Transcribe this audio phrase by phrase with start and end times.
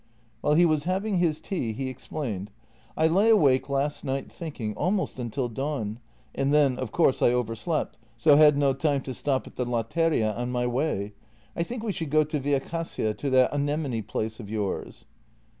[0.41, 2.49] While he was having his tea he explained:"
[2.97, 5.99] I lay awake last night thinking, almost until dawn,
[6.33, 10.33] and then, of course, I overslept, so had no time to stop at the latteria
[10.35, 11.13] on my way.
[11.55, 15.05] I think we should go to Via Cassia to that anemone place of yours."